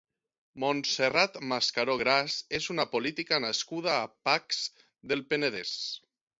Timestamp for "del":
5.13-5.27